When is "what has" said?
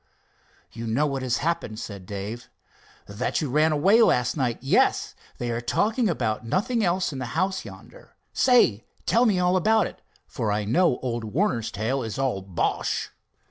1.05-1.37